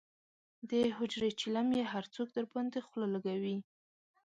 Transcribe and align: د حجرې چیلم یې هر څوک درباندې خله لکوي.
د 0.69 0.71
حجرې 0.97 1.29
چیلم 1.39 1.67
یې 1.77 1.83
هر 1.93 2.05
څوک 2.13 2.27
درباندې 2.37 2.79
خله 2.87 3.07
لکوي. 3.13 3.57